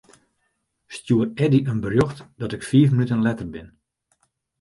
[0.87, 3.67] Stjoer Eddy in berjocht dat ik fiif minuten letter bin.